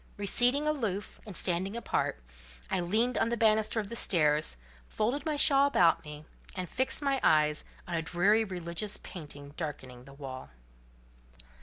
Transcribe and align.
Receding 0.17 0.67
aloof, 0.67 1.21
and 1.27 1.37
standing 1.37 1.77
apart, 1.77 2.23
I 2.71 2.79
leaned 2.79 3.19
on 3.19 3.29
the 3.29 3.37
banister 3.37 3.79
of 3.79 3.87
the 3.87 3.95
stairs, 3.95 4.57
folded 4.87 5.27
my 5.27 5.35
shawl 5.35 5.67
about 5.67 6.03
me, 6.03 6.25
and 6.55 6.67
fixed 6.67 7.03
my 7.03 7.19
eyes 7.21 7.63
on 7.87 7.93
a 7.93 8.01
dreary 8.01 8.43
religious 8.43 8.97
painting 8.97 9.53
darkening 9.57 10.05
the 10.05 10.13
wall. 10.15 10.49